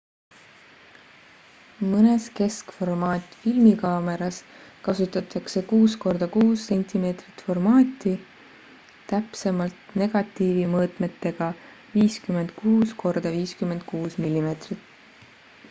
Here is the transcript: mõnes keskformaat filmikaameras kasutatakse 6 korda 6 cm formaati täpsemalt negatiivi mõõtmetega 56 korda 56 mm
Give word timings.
mõnes 1.89 2.23
keskformaat 2.37 3.35
filmikaameras 3.41 4.37
kasutatakse 4.87 5.63
6 5.73 5.97
korda 6.05 6.27
6 6.37 6.63
cm 6.69 7.11
formaati 7.49 8.13
täpsemalt 9.11 9.93
negatiivi 10.03 10.65
mõõtmetega 10.73 11.51
56 11.99 12.97
korda 13.05 13.35
56 13.37 14.23
mm 14.27 14.53